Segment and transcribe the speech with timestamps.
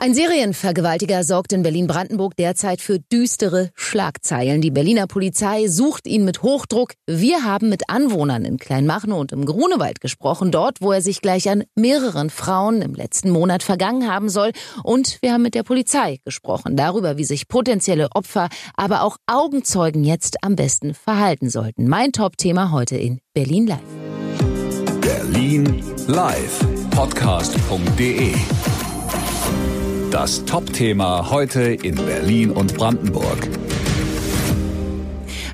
[0.00, 4.60] Ein Serienvergewaltiger sorgt in Berlin-Brandenburg derzeit für düstere Schlagzeilen.
[4.60, 6.92] Die Berliner Polizei sucht ihn mit Hochdruck.
[7.08, 11.50] Wir haben mit Anwohnern in Kleinmachnow und im Grunewald gesprochen, dort, wo er sich gleich
[11.50, 14.52] an mehreren Frauen im letzten Monat vergangen haben soll.
[14.84, 20.04] Und wir haben mit der Polizei gesprochen darüber, wie sich potenzielle Opfer, aber auch Augenzeugen
[20.04, 21.88] jetzt am besten verhalten sollten.
[21.88, 23.80] Mein Top-Thema heute in Berlin Live.
[25.00, 26.64] Berlin Live.
[26.90, 28.32] Podcast.de
[30.10, 33.48] das Top-Thema heute in Berlin und Brandenburg.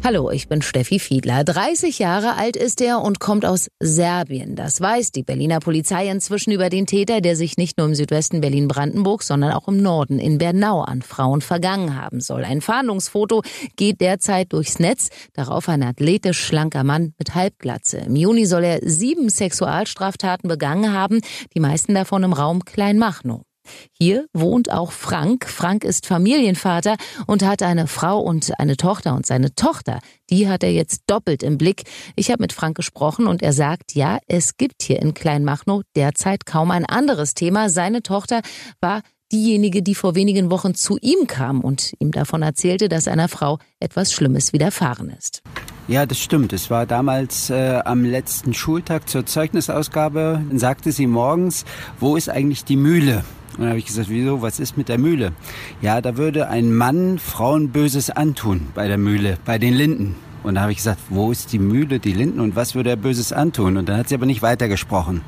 [0.04, 1.44] Hallo, ich bin Steffi Fiedler.
[1.44, 4.54] 30 Jahre alt ist er und kommt aus Serbien.
[4.54, 8.42] Das weiß die Berliner Polizei inzwischen über den Täter, der sich nicht nur im Südwesten
[8.42, 12.44] Berlin-Brandenburg, sondern auch im Norden in Bernau an Frauen vergangen haben soll.
[12.44, 13.42] Ein Fahndungsfoto
[13.76, 15.08] geht derzeit durchs Netz.
[15.32, 17.98] Darauf ein athletisch schlanker Mann mit Halbglatze.
[17.98, 21.22] Im Juni soll er sieben Sexualstraftaten begangen haben,
[21.54, 23.42] die meisten davon im Raum Kleinmachnow.
[23.92, 25.48] Hier wohnt auch Frank.
[25.48, 26.96] Frank ist Familienvater
[27.26, 29.14] und hat eine Frau und eine Tochter.
[29.14, 31.84] Und seine Tochter, die hat er jetzt doppelt im Blick.
[32.16, 36.46] Ich habe mit Frank gesprochen und er sagt, ja, es gibt hier in Kleinmachnow derzeit
[36.46, 37.68] kaum ein anderes Thema.
[37.68, 38.42] Seine Tochter
[38.80, 43.28] war diejenige, die vor wenigen Wochen zu ihm kam und ihm davon erzählte, dass einer
[43.28, 45.42] Frau etwas Schlimmes widerfahren ist.
[45.88, 46.52] Ja, das stimmt.
[46.52, 50.42] Es war damals äh, am letzten Schultag zur Zeugnisausgabe.
[50.54, 51.64] Sagte sie morgens,
[52.00, 53.24] wo ist eigentlich die Mühle?
[53.54, 55.32] Und dann habe ich gesagt, wieso, was ist mit der Mühle?
[55.80, 60.16] Ja, da würde ein Mann Frauen Böses antun bei der Mühle, bei den Linden.
[60.44, 62.96] Und da habe ich gesagt, wo ist die Mühle, die Linden und was würde er
[62.96, 63.78] Böses antun?
[63.78, 65.22] Und dann hat sie aber nicht weitergesprochen.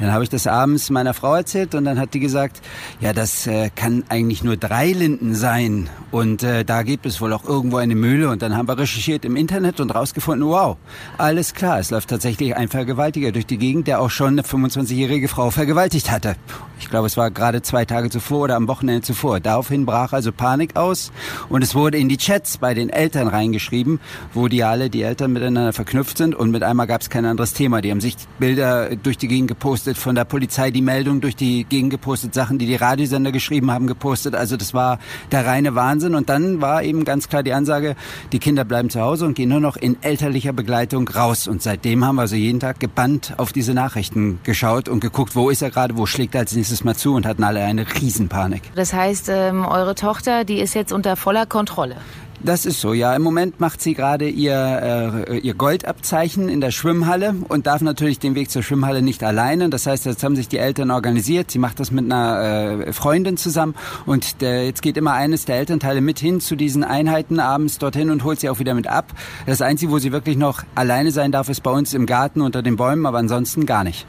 [0.00, 2.62] Dann habe ich das abends meiner Frau erzählt und dann hat die gesagt,
[2.98, 5.90] ja, das äh, kann eigentlich nur drei Linden sein.
[6.10, 8.30] Und äh, da gibt es wohl auch irgendwo eine Mühle.
[8.30, 10.78] Und dann haben wir recherchiert im Internet und rausgefunden, wow,
[11.18, 15.28] alles klar, es läuft tatsächlich ein Vergewaltiger durch die Gegend, der auch schon eine 25-jährige
[15.28, 16.36] Frau vergewaltigt hatte.
[16.80, 19.40] Ich glaube, es war gerade zwei Tage zuvor oder am Wochenende zuvor.
[19.40, 21.12] Daraufhin brach also Panik aus
[21.48, 24.00] und es wurde in die Chats bei den Eltern reingeschrieben,
[24.32, 27.24] wo die die alle, die Eltern miteinander verknüpft sind und mit einmal gab es kein
[27.24, 27.80] anderes Thema.
[27.80, 31.64] Die haben sich Bilder durch die Gegend gepostet, von der Polizei die Meldung durch die
[31.64, 34.36] Gegend gepostet, Sachen, die die Radiosender geschrieben haben, gepostet.
[34.36, 35.00] Also das war
[35.32, 36.14] der reine Wahnsinn.
[36.14, 37.96] Und dann war eben ganz klar die Ansage,
[38.30, 41.48] die Kinder bleiben zu Hause und gehen nur noch in elterlicher Begleitung raus.
[41.48, 45.50] Und seitdem haben wir also jeden Tag gebannt auf diese Nachrichten geschaut und geguckt, wo
[45.50, 48.62] ist er gerade, wo schlägt er als nächstes mal zu und hatten alle eine Riesenpanik.
[48.76, 51.96] Das heißt, ähm, eure Tochter, die ist jetzt unter voller Kontrolle.
[52.42, 53.14] Das ist so, ja.
[53.14, 58.18] Im Moment macht sie gerade ihr, äh, ihr Goldabzeichen in der Schwimmhalle und darf natürlich
[58.18, 59.70] den Weg zur Schwimmhalle nicht alleine.
[59.70, 61.50] Das heißt, jetzt haben sich die Eltern organisiert.
[61.50, 63.74] Sie macht das mit einer äh, Freundin zusammen
[64.04, 68.10] und der, jetzt geht immer eines der Elternteile mit hin zu diesen Einheiten abends dorthin
[68.10, 69.06] und holt sie auch wieder mit ab.
[69.46, 72.62] Das Einzige, wo sie wirklich noch alleine sein darf, ist bei uns im Garten unter
[72.62, 74.06] den Bäumen, aber ansonsten gar nicht.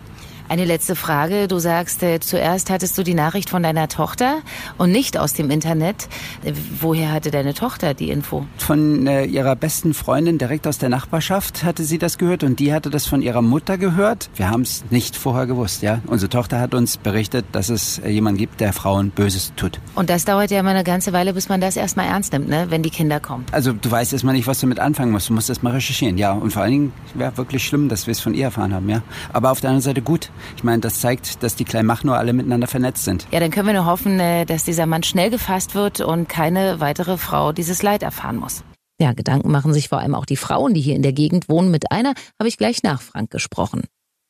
[0.48, 1.48] Eine letzte Frage.
[1.48, 4.42] Du sagst, äh, zuerst hattest du die Nachricht von deiner Tochter
[4.78, 6.08] und nicht aus dem Internet.
[6.44, 8.46] Äh, woher hatte deine Tochter die Info?
[8.58, 12.74] Von äh, ihrer besten Freundin direkt aus der Nachbarschaft hatte sie das gehört und die
[12.74, 14.30] hatte das von ihrer Mutter gehört.
[14.36, 16.02] Wir haben es nicht vorher gewusst, ja.
[16.06, 19.80] Unsere Tochter hat uns berichtet, dass es äh, jemanden gibt, der Frauen Böses tut.
[19.96, 22.68] Und das dauert ja immer eine ganze Weile, bis man das erstmal ernst nimmt, ne?
[22.70, 23.46] wenn die Kinder kommen.
[23.52, 25.30] Also du weißt erstmal nicht, was du mit anfangen musst.
[25.30, 26.34] Du musst erstmal recherchieren, ja.
[26.34, 29.02] Und vor allen Dingen wäre wirklich schlimm, dass wir es von ihr erfahren haben, ja.
[29.34, 30.30] Aber auf der anderen Seite gut.
[30.58, 33.28] Ich meine, das zeigt, dass die Kleinmachnow alle miteinander vernetzt sind.
[33.32, 36.80] Ja, dann können wir nur hoffen, äh, dass dieser Mann schnell gefasst wird und keine
[36.80, 38.64] weitere Frau dieses Leid erfahren muss.
[39.00, 41.70] Ja, Gedanken machen sich vor allem auch die Frauen, die hier in der Gegend wohnen.
[41.70, 43.84] Mit einer habe ich gleich nach Frank gesprochen.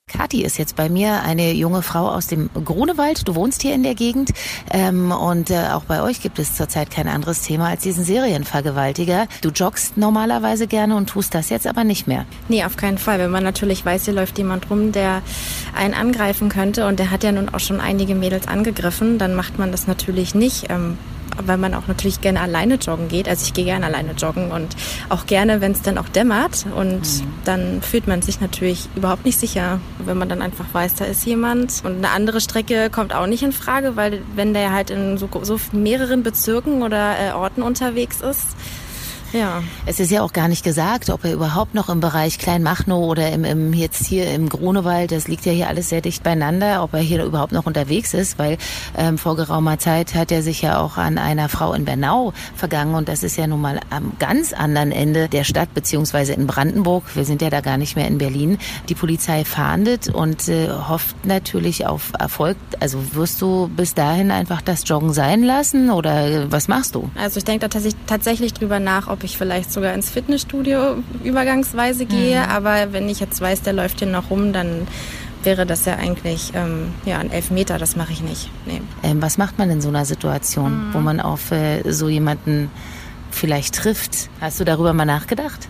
[0.08, 3.28] Kathi ist jetzt bei mir, eine junge Frau aus dem Grunewald.
[3.28, 4.32] Du wohnst hier in der Gegend
[4.72, 9.28] ähm, und äh, auch bei euch gibt es zurzeit kein anderes Thema als diesen Serienvergewaltiger.
[9.42, 12.26] Du joggst normalerweise gerne und tust das jetzt aber nicht mehr.
[12.50, 13.20] Nee, auf keinen Fall.
[13.20, 15.22] Wenn man natürlich weiß, hier läuft jemand rum, der
[15.76, 19.58] einen angreifen könnte und der hat ja nun auch schon einige Mädels angegriffen, dann macht
[19.58, 20.70] man das natürlich nicht.
[20.70, 20.98] Ähm,
[21.44, 23.28] weil man auch natürlich gerne alleine joggen geht.
[23.28, 24.76] Also ich gehe gerne alleine joggen und
[25.10, 26.66] auch gerne, wenn es dann auch dämmert.
[26.76, 27.34] Und mhm.
[27.44, 31.26] dann fühlt man sich natürlich überhaupt nicht sicher, wenn man dann einfach weiß, da ist
[31.26, 31.82] jemand.
[31.84, 35.30] Und eine andere Strecke kommt auch nicht in Frage, weil wenn der halt in so,
[35.42, 38.56] so mehreren Bezirken oder äh, Orten unterwegs ist,
[39.36, 39.64] ja.
[39.86, 43.32] Es ist ja auch gar nicht gesagt, ob er überhaupt noch im Bereich Kleinmachnow oder
[43.32, 46.94] im, im, jetzt hier im Grunewald, das liegt ja hier alles sehr dicht beieinander, ob
[46.94, 48.58] er hier überhaupt noch unterwegs ist, weil
[48.98, 52.96] ähm, vor geraumer Zeit hat er sich ja auch an einer Frau in Bernau vergangen
[52.96, 57.04] und das ist ja nun mal am ganz anderen Ende der Stadt, beziehungsweise in Brandenburg.
[57.16, 58.58] Wir sind ja da gar nicht mehr in Berlin.
[58.90, 62.58] Die Polizei fahndet und äh, hofft natürlich auf Erfolg.
[62.80, 67.10] Also wirst du bis dahin einfach das Joggen sein lassen oder was machst du?
[67.16, 72.40] Also ich denke da tatsächlich drüber nach, ob ich vielleicht sogar ins Fitnessstudio übergangsweise gehe.
[72.40, 72.50] Mhm.
[72.50, 74.88] Aber wenn ich jetzt weiß, der läuft hier noch rum, dann
[75.44, 78.50] wäre das ja eigentlich ähm, ja, ein Elfmeter, das mache ich nicht.
[78.66, 78.82] Nee.
[79.04, 80.94] Ähm, was macht man in so einer Situation, mhm.
[80.94, 82.72] wo man auf äh, so jemanden
[83.32, 84.30] vielleicht trifft?
[84.42, 85.68] Hast du darüber mal nachgedacht?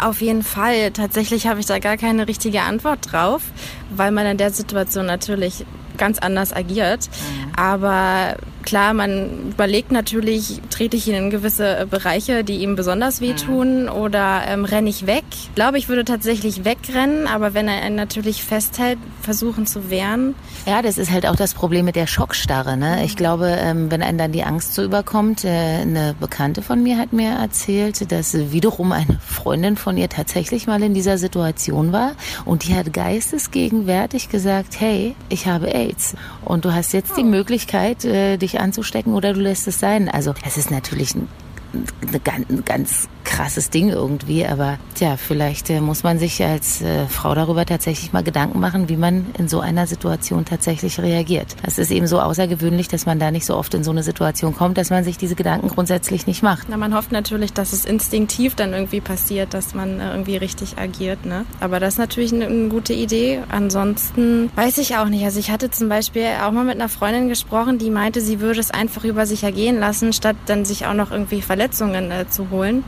[0.00, 0.90] Auf jeden Fall.
[0.90, 3.42] Tatsächlich habe ich da gar keine richtige Antwort drauf,
[3.90, 5.64] weil man in der Situation natürlich
[5.96, 7.08] ganz anders agiert.
[7.08, 7.52] Mhm.
[7.56, 13.84] Aber klar, man überlegt natürlich, trete ich ihn in gewisse Bereiche, die ihm besonders wehtun
[13.84, 13.88] mhm.
[13.88, 15.24] oder ähm, renne ich weg.
[15.30, 20.34] Ich glaube, ich würde tatsächlich wegrennen, aber wenn er ihn natürlich festhält, versuchen zu wehren.
[20.66, 22.76] Ja, das ist halt auch das Problem mit der Schockstarre.
[22.76, 23.04] Ne?
[23.04, 26.96] Ich glaube, ähm, wenn einen dann die Angst so überkommt, äh, eine Bekannte von mir
[26.96, 32.12] hat mir erzählt, dass wiederum eine Freundin von ihr tatsächlich mal in dieser Situation war
[32.44, 36.14] und die hat geistesgegenwärtig gesagt, hey, ich habe AIDS
[36.44, 37.26] und du hast jetzt die oh.
[37.26, 40.08] Möglichkeit, äh, dich anzustecken oder du lässt es sein.
[40.08, 41.28] Also es ist natürlich ein,
[41.74, 47.34] ein ganz krasses Ding irgendwie, aber tja, vielleicht äh, muss man sich als äh, Frau
[47.34, 51.56] darüber tatsächlich mal Gedanken machen, wie man in so einer Situation tatsächlich reagiert.
[51.62, 54.54] Das ist eben so außergewöhnlich, dass man da nicht so oft in so eine Situation
[54.54, 56.68] kommt, dass man sich diese Gedanken grundsätzlich nicht macht.
[56.70, 60.78] Na, man hofft natürlich, dass es instinktiv dann irgendwie passiert, dass man äh, irgendwie richtig
[60.78, 61.44] agiert, ne?
[61.60, 63.40] Aber das ist natürlich eine, eine gute Idee.
[63.48, 65.24] Ansonsten weiß ich auch nicht.
[65.24, 68.60] Also ich hatte zum Beispiel auch mal mit einer Freundin gesprochen, die meinte, sie würde
[68.60, 72.50] es einfach über sich ergehen lassen, statt dann sich auch noch irgendwie Verletzungen äh, zu
[72.50, 72.84] holen.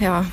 [0.00, 0.24] Ja.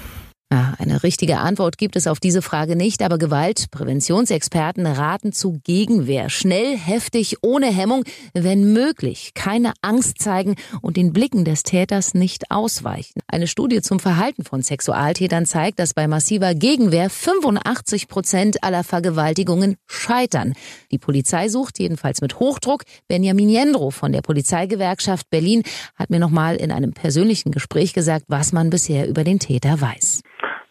[0.95, 6.29] Eine richtige Antwort gibt es auf diese Frage nicht, aber Gewaltpräventionsexperten raten zu Gegenwehr.
[6.29, 8.03] Schnell, heftig, ohne Hemmung,
[8.33, 13.19] wenn möglich, keine Angst zeigen und den Blicken des Täters nicht ausweichen.
[13.27, 19.77] Eine Studie zum Verhalten von Sexualtätern zeigt, dass bei massiver Gegenwehr 85 Prozent aller Vergewaltigungen
[19.87, 20.53] scheitern.
[20.91, 22.83] Die Polizei sucht jedenfalls mit Hochdruck.
[23.07, 25.63] Benjamin Jendro von der Polizeigewerkschaft Berlin
[25.95, 30.21] hat mir nochmal in einem persönlichen Gespräch gesagt, was man bisher über den Täter weiß.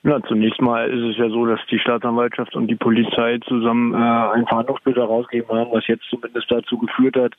[0.07, 3.97] Na, zunächst mal ist es ja so, dass die Staatsanwaltschaft und die Polizei zusammen äh,
[3.97, 7.33] ein Verhandlungsbild herausgegeben haben, was jetzt zumindest dazu geführt hat,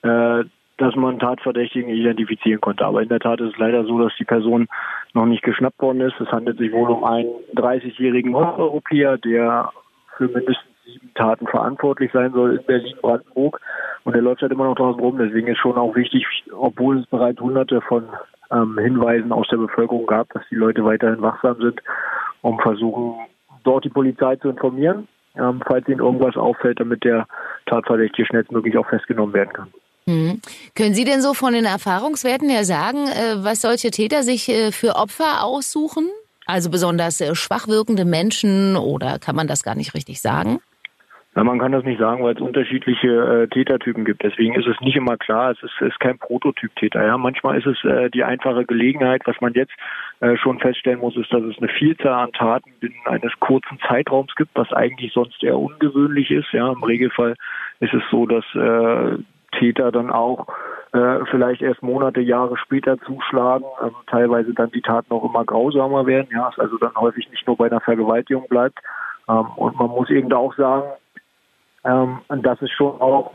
[0.00, 0.48] äh,
[0.78, 2.86] dass man Tatverdächtigen identifizieren konnte.
[2.86, 4.66] Aber in der Tat ist es leider so, dass die Person
[5.12, 6.18] noch nicht geschnappt worden ist.
[6.18, 9.70] Es handelt sich wohl um einen 30-jährigen Europäer, der
[10.16, 10.75] für mindestens
[11.16, 13.60] Taten verantwortlich sein soll in Berlin-Brandenburg.
[14.04, 15.18] Und der läuft halt immer noch draußen rum.
[15.18, 18.04] Deswegen ist schon auch wichtig, obwohl es bereits hunderte von
[18.52, 21.80] ähm, Hinweisen aus der Bevölkerung gab, dass die Leute weiterhin wachsam sind,
[22.42, 23.14] um versuchen,
[23.64, 27.26] dort die Polizei zu informieren, ähm, falls ihnen irgendwas auffällt, damit der
[27.66, 29.72] Tatverdächtige schnellstmöglich auch festgenommen werden kann.
[30.06, 30.40] Mhm.
[30.76, 34.70] Können Sie denn so von den Erfahrungswerten her sagen, äh, was solche Täter sich äh,
[34.70, 36.08] für Opfer aussuchen?
[36.46, 40.60] Also besonders äh, schwach wirkende Menschen oder kann man das gar nicht richtig sagen?
[41.44, 44.22] Man kann das nicht sagen, weil es unterschiedliche äh, Tätertypen gibt.
[44.22, 47.04] Deswegen ist es nicht immer klar, es ist, ist kein Prototyp-Täter.
[47.04, 47.18] Ja?
[47.18, 49.72] Manchmal ist es äh, die einfache Gelegenheit, was man jetzt
[50.20, 54.34] äh, schon feststellen muss, ist, dass es eine Vielzahl an Taten binnen eines kurzen Zeitraums
[54.34, 56.50] gibt, was eigentlich sonst eher ungewöhnlich ist.
[56.52, 56.72] Ja?
[56.72, 57.34] Im Regelfall
[57.80, 59.18] ist es so, dass äh,
[59.58, 60.46] Täter dann auch
[60.92, 66.06] äh, vielleicht erst Monate, Jahre später zuschlagen, ähm, teilweise dann die Taten auch immer grausamer
[66.06, 68.78] werden, ja, es also dann häufig nicht nur bei einer Vergewaltigung bleibt.
[69.28, 70.84] Ähm, und man muss eben auch sagen,
[71.86, 73.32] ähm, und das ist schon auch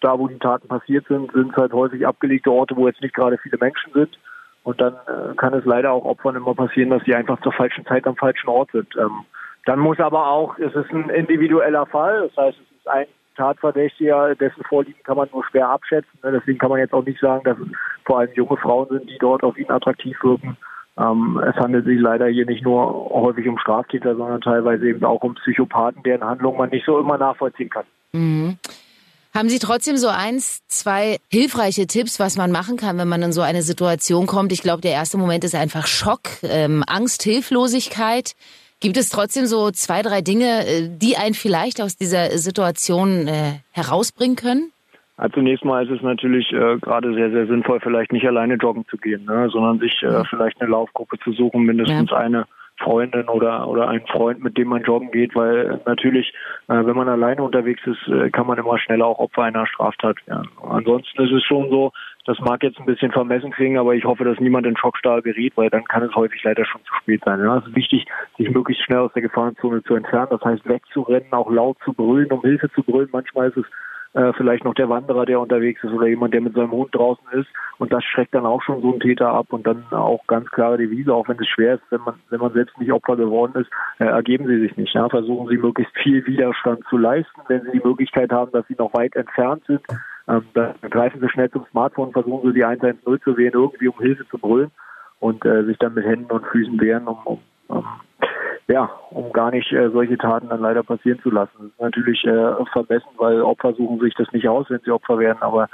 [0.00, 3.14] da, wo die Taten passiert sind, sind es halt häufig abgelegte Orte, wo jetzt nicht
[3.14, 4.18] gerade viele Menschen sind.
[4.64, 7.84] Und dann äh, kann es leider auch Opfern immer passieren, dass sie einfach zur falschen
[7.86, 8.94] Zeit am falschen Ort sind.
[8.96, 9.24] Ähm,
[9.64, 14.34] dann muss aber auch, es ist ein individueller Fall, das heißt, es ist ein Tatverdächtiger,
[14.34, 16.18] dessen Vorlieben kann man nur schwer abschätzen.
[16.22, 16.32] Ne?
[16.32, 17.68] Deswegen kann man jetzt auch nicht sagen, dass es
[18.04, 20.56] vor allem junge Frauen sind, die dort auf ihn attraktiv wirken.
[20.98, 25.22] Ähm, es handelt sich leider hier nicht nur häufig um Straftäter, sondern teilweise eben auch
[25.22, 27.84] um Psychopathen, deren Handlungen man nicht so immer nachvollziehen kann.
[28.12, 28.58] Mhm.
[29.34, 33.32] Haben Sie trotzdem so eins, zwei hilfreiche Tipps, was man machen kann, wenn man in
[33.32, 34.52] so eine Situation kommt?
[34.52, 38.34] Ich glaube, der erste Moment ist einfach Schock, ähm, Angst, Hilflosigkeit.
[38.80, 43.60] Gibt es trotzdem so zwei, drei Dinge, äh, die einen vielleicht aus dieser Situation äh,
[43.70, 44.70] herausbringen können?
[45.16, 48.86] Also zunächst mal ist es natürlich äh, gerade sehr, sehr sinnvoll, vielleicht nicht alleine joggen
[48.88, 52.16] zu gehen, ne, sondern sich äh, vielleicht eine Laufgruppe zu suchen, mindestens ja.
[52.16, 52.46] eine
[52.78, 56.32] Freundin oder oder einen Freund, mit dem man joggen geht, weil natürlich,
[56.68, 60.16] äh, wenn man alleine unterwegs ist, äh, kann man immer schneller auch Opfer einer Straftat
[60.26, 60.48] werden.
[60.62, 61.92] Ansonsten ist es schon so,
[62.24, 65.52] das mag jetzt ein bisschen vermessen klingen, aber ich hoffe, dass niemand in Schockstarre gerät,
[65.56, 67.40] weil dann kann es häufig leider schon zu spät sein.
[67.40, 68.06] Ja, es ist wichtig,
[68.38, 70.28] sich möglichst schnell aus der Gefahrenzone zu entfernen.
[70.30, 73.08] Das heißt, wegzurennen, auch laut zu brüllen, um Hilfe zu brüllen.
[73.12, 73.66] Manchmal ist es
[74.14, 77.24] äh, vielleicht noch der Wanderer, der unterwegs ist oder jemand, der mit seinem Hund draußen
[77.32, 77.48] ist.
[77.78, 80.76] Und das schreckt dann auch schon so einen Täter ab und dann auch ganz klare
[80.78, 83.70] Devise, auch wenn es schwer ist, wenn man, wenn man selbst nicht Opfer geworden ist,
[83.98, 84.94] äh, ergeben Sie sich nicht.
[84.94, 85.08] Ja?
[85.08, 88.92] Versuchen Sie möglichst viel Widerstand zu leisten, wenn Sie die Möglichkeit haben, dass Sie noch
[88.94, 89.80] weit entfernt sind.
[90.28, 93.98] Ähm, dann greifen Sie schnell zum Smartphone, versuchen Sie die 110 zu wählen, irgendwie um
[93.98, 94.70] Hilfe zu brüllen
[95.20, 97.38] und äh, sich dann mit Händen und Füßen wehren, um, um,
[97.68, 97.86] um
[98.68, 101.52] ja, um gar nicht äh, solche Taten dann leider passieren zu lassen.
[101.58, 105.18] Das ist natürlich äh, vermessen, weil Opfer suchen sich das nicht aus, wenn sie Opfer
[105.18, 105.68] werden, aber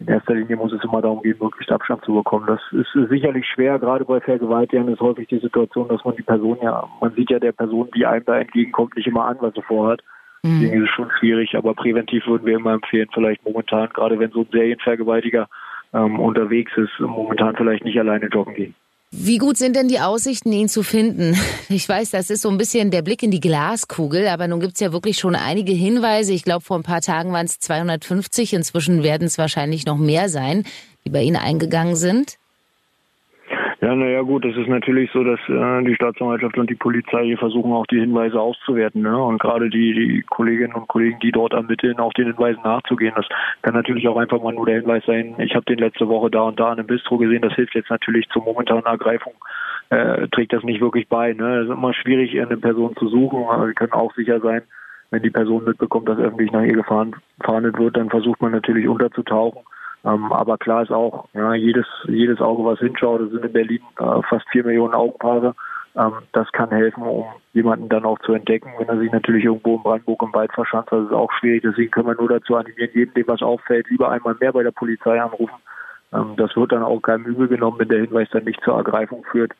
[0.00, 2.46] in erster Linie muss es immer darum gehen, möglichst Abstand zu bekommen.
[2.46, 6.58] Das ist sicherlich schwer, gerade bei Vergewaltigern ist häufig die Situation, dass man die Person
[6.62, 9.62] ja, man sieht ja der Person, die einem da entgegenkommt, nicht immer an, was sie
[9.62, 10.02] vorhat.
[10.42, 10.60] Mhm.
[10.60, 14.30] Deswegen ist es schon schwierig, aber präventiv würden wir immer empfehlen, vielleicht momentan, gerade wenn
[14.32, 15.48] so ein Serienvergewaltiger
[15.92, 18.74] ähm, unterwegs ist, momentan vielleicht nicht alleine joggen gehen.
[19.16, 21.36] Wie gut sind denn die Aussichten, ihn zu finden?
[21.68, 24.74] Ich weiß, das ist so ein bisschen der Blick in die Glaskugel, aber nun gibt
[24.74, 26.32] es ja wirklich schon einige Hinweise.
[26.32, 30.28] Ich glaube, vor ein paar Tagen waren es 250, inzwischen werden es wahrscheinlich noch mehr
[30.28, 30.64] sein,
[31.04, 32.36] die bei Ihnen eingegangen sind.
[33.84, 37.36] Ja, naja gut, es ist natürlich so, dass äh, die Staatsanwaltschaft und die Polizei hier
[37.36, 39.02] versuchen auch die Hinweise auszuwerten.
[39.02, 39.14] Ne?
[39.14, 43.12] Und gerade die, die Kolleginnen und Kollegen, die dort ermitteln, auch den Hinweisen nachzugehen.
[43.14, 43.26] Das
[43.60, 46.44] kann natürlich auch einfach mal nur der Hinweis sein, ich habe den letzte Woche da
[46.44, 47.42] und da in einem Bistro gesehen.
[47.42, 49.34] Das hilft jetzt natürlich zur momentanen Ergreifung,
[49.90, 51.34] äh, trägt das nicht wirklich bei.
[51.34, 51.58] Ne?
[51.58, 53.44] Es ist immer schwierig, eine Person zu suchen.
[53.50, 54.62] Aber wir können auch sicher sein,
[55.10, 58.88] wenn die Person mitbekommt, dass öffentlich nach ihr gefahren, gefahren wird, dann versucht man natürlich
[58.88, 59.60] unterzutauchen.
[60.04, 63.80] Ähm, aber klar ist auch, ja, jedes, jedes Auge, was hinschaut, es sind in Berlin
[63.98, 65.54] äh, fast vier Millionen Augenpaare.
[65.96, 69.76] Ähm, das kann helfen, um jemanden dann auch zu entdecken, wenn er sich natürlich irgendwo
[69.76, 70.92] in Brandenburg im Wald verschanzt.
[70.92, 71.62] Das ist auch schwierig.
[71.62, 74.72] Deswegen können wir nur dazu animieren, jedem, dem was auffällt, lieber einmal mehr bei der
[74.72, 75.56] Polizei anrufen.
[76.12, 79.24] Ähm, das wird dann auch keinem übel genommen, wenn der Hinweis dann nicht zur Ergreifung
[79.30, 79.52] führt.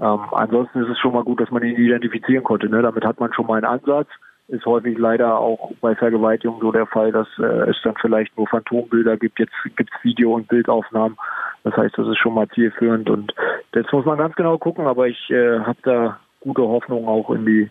[0.00, 2.68] Ähm, ansonsten ist es schon mal gut, dass man ihn identifizieren konnte.
[2.68, 2.80] Ne?
[2.80, 4.08] Damit hat man schon mal einen Ansatz
[4.48, 8.46] ist häufig leider auch bei Vergewaltigung so der Fall, dass äh, es dann vielleicht nur
[8.48, 9.38] Phantombilder gibt.
[9.38, 11.16] Jetzt gibt es Video- und Bildaufnahmen.
[11.64, 13.08] Das heißt, das ist schon mal zielführend.
[13.08, 13.32] Und
[13.74, 17.46] jetzt muss man ganz genau gucken, aber ich äh, habe da gute Hoffnung auch in
[17.46, 17.70] die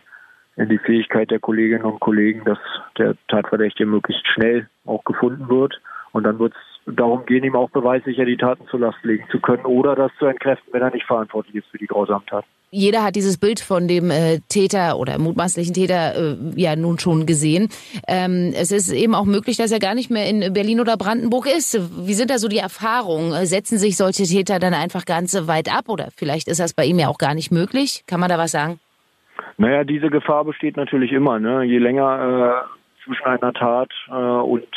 [0.58, 2.60] in die Fähigkeit der Kolleginnen und Kollegen, dass
[2.98, 5.80] der Tatverdächtige möglichst schnell auch gefunden wird.
[6.12, 9.40] Und dann wird es darum gehen, ihm auch beweissicher die Taten zur Last legen zu
[9.40, 13.04] können oder das zu entkräften, wenn er nicht verantwortlich ist für die grausamen Taten jeder
[13.04, 17.68] hat dieses Bild von dem äh, Täter oder mutmaßlichen Täter äh, ja nun schon gesehen.
[18.08, 21.48] Ähm, es ist eben auch möglich, dass er gar nicht mehr in Berlin oder Brandenburg
[21.48, 21.78] ist.
[22.08, 23.46] Wie sind da so die Erfahrungen?
[23.46, 26.98] Setzen sich solche Täter dann einfach ganz weit ab oder vielleicht ist das bei ihm
[26.98, 28.04] ja auch gar nicht möglich?
[28.08, 28.80] Kann man da was sagen?
[29.58, 31.40] Naja, diese Gefahr besteht natürlich immer.
[31.40, 31.66] Ne?
[31.66, 34.68] Je länger äh, zwischen einer Tat äh, und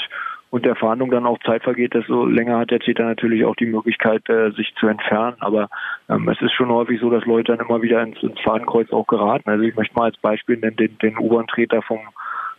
[0.55, 3.67] und der Fahndung dann auch Zeit vergeht, desto länger hat der Täter natürlich auch die
[3.67, 5.35] Möglichkeit, äh, sich zu entfernen.
[5.41, 5.69] Aber
[6.09, 9.09] ähm, es ist schon häufig so, dass Leute dann immer wieder ins, ins Fadenkreuz auch
[9.09, 9.51] geraten.
[9.51, 11.99] Also ich möchte mal als Beispiel nennen den, den U-Bahn-Treter vom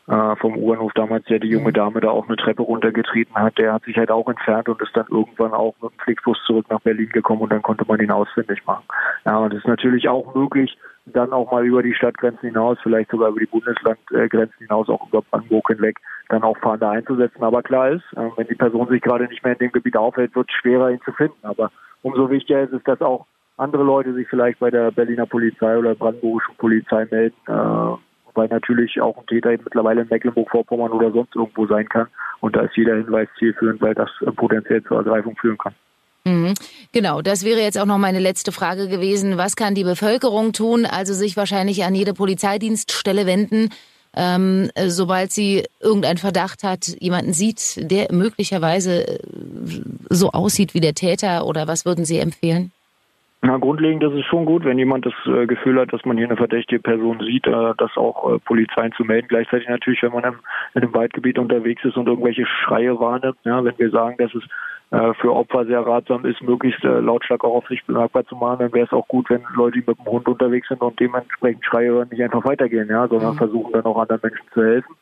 [0.07, 3.73] äh, vom U-Bahnhof damals, der die junge Dame da auch eine Treppe runtergetreten hat, der
[3.73, 6.81] hat sich halt auch entfernt und ist dann irgendwann auch mit dem Flixbus zurück nach
[6.81, 8.83] Berlin gekommen und dann konnte man ihn ausfindig machen.
[9.25, 13.11] Ja, und es ist natürlich auch möglich, dann auch mal über die Stadtgrenzen hinaus, vielleicht
[13.11, 15.97] sogar über die Bundeslandgrenzen hinaus, auch über Brandenburg hinweg,
[16.29, 17.43] dann auch Fahnder einzusetzen.
[17.43, 20.35] Aber klar ist, äh, wenn die Person sich gerade nicht mehr in dem Gebiet aufhält,
[20.35, 21.37] wird es schwerer, ihn zu finden.
[21.43, 21.71] Aber
[22.01, 23.25] umso wichtiger ist es, dass auch
[23.57, 27.97] andere Leute sich vielleicht bei der Berliner Polizei oder brandenburgischen Polizei melden, äh,
[28.35, 32.07] weil natürlich auch ein Täter mittlerweile in Mecklenburg-Vorpommern oder sonst irgendwo sein kann.
[32.39, 35.73] Und da ist jeder Hinweis zielführend, weil das potenziell zur Ergreifung führen kann.
[36.25, 36.55] Mhm.
[36.91, 39.37] Genau, das wäre jetzt auch noch meine letzte Frage gewesen.
[39.37, 40.85] Was kann die Bevölkerung tun?
[40.85, 43.69] Also sich wahrscheinlich an jede Polizeidienststelle wenden,
[44.15, 49.19] ähm, sobald sie irgendeinen Verdacht hat, jemanden sieht, der möglicherweise äh,
[50.09, 52.71] so aussieht wie der Täter oder was würden Sie empfehlen?
[53.45, 56.25] Na, grundlegend ist es schon gut, wenn jemand das äh, Gefühl hat, dass man hier
[56.25, 59.27] eine verdächtige Person sieht, äh, das auch äh, Polizeien zu melden.
[59.27, 60.39] Gleichzeitig natürlich, wenn man im,
[60.73, 64.43] in einem Waldgebiet unterwegs ist und irgendwelche Schreie wahrnimmt, ja, wenn wir sagen, dass es
[64.89, 68.59] äh, für Opfer sehr ratsam ist, möglichst äh, lautstark auch auf sich bemerkbar zu machen,
[68.61, 71.63] dann wäre es auch gut, wenn Leute, die mit dem Hund unterwegs sind und dementsprechend
[71.65, 73.37] Schreie hören, nicht einfach weitergehen, ja, sondern mhm.
[73.37, 74.95] versuchen dann auch anderen Menschen zu helfen.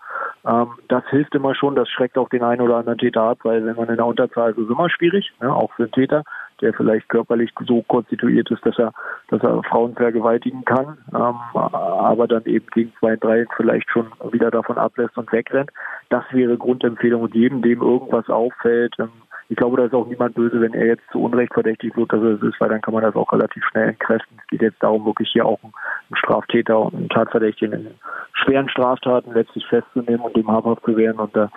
[0.45, 3.65] Ähm, das hilft immer schon, das schreckt auch den einen oder anderen Täter ab, weil
[3.65, 6.23] wenn man in der Unterzahl ist, ist es immer schwierig, ja, auch für den Täter
[6.63, 8.93] der vielleicht körperlich so konstituiert ist, dass er,
[9.29, 14.49] dass er Frauen vergewaltigen kann, ähm, aber dann eben gegen zwei, drei vielleicht schon wieder
[14.49, 15.71] davon ablässt und wegrennt.
[16.09, 19.09] Das wäre Grundempfehlung und jedem, dem irgendwas auffällt, ähm,
[19.49, 22.21] ich glaube, da ist auch niemand böse, wenn er jetzt zu Unrecht verdächtigt wird, dass
[22.21, 24.37] es ist, weil dann kann man das auch relativ schnell entkräften.
[24.39, 25.73] Es geht jetzt darum, wirklich hier auch einen,
[26.15, 27.87] Straftäter und einen Tatverdächtigen in
[28.33, 31.19] schweren Straftaten letztlich festzunehmen und dem habhaft zu werden.
[31.19, 31.49] Und da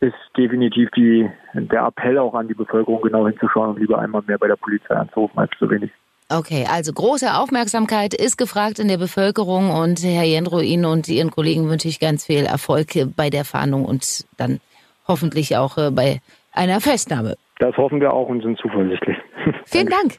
[0.00, 4.38] ist definitiv die, der Appell auch an die Bevölkerung, genau hinzuschauen und lieber einmal mehr
[4.38, 5.90] bei der Polizei anzurufen als zu wenig.
[6.30, 11.30] Okay, also große Aufmerksamkeit ist gefragt in der Bevölkerung und Herr Jendro, Ihnen und Ihren
[11.30, 14.60] Kollegen wünsche ich ganz viel Erfolg bei der Fahndung und dann
[15.06, 16.20] hoffentlich auch äh, bei
[16.54, 17.36] einer Festnahme.
[17.58, 19.16] Das hoffen wir auch und sind zuversichtlich.
[19.66, 20.18] Vielen Dank.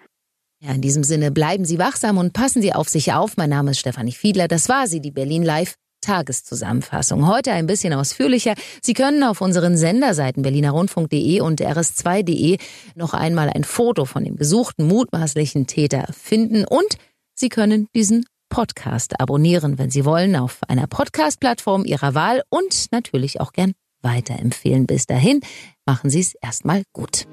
[0.62, 3.38] Ja, in diesem Sinne bleiben Sie wachsam und passen Sie auf sich auf.
[3.38, 4.48] Mein Name ist Stefanie Fiedler.
[4.48, 5.76] Das war sie, die Berlin Live.
[6.02, 7.28] Tageszusammenfassung.
[7.28, 8.54] Heute ein bisschen ausführlicher.
[8.82, 12.58] Sie können auf unseren Senderseiten berlinerrundfunk.de und rs2.de
[12.94, 16.98] noch einmal ein Foto von dem gesuchten mutmaßlichen Täter finden und
[17.34, 23.42] Sie können diesen Podcast abonnieren, wenn Sie wollen, auf einer Podcast-Plattform Ihrer Wahl und natürlich
[23.42, 23.74] auch gern
[24.06, 24.86] weiterempfehlen.
[24.86, 25.42] Bis dahin
[25.86, 27.28] machen Sie es erstmal gut.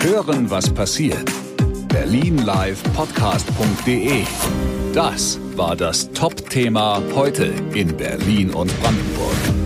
[0.00, 1.30] Hören, was passiert.
[1.88, 4.22] Berlinlivepodcast.de
[4.94, 9.65] Das war das Top-Thema heute in Berlin und Brandenburg.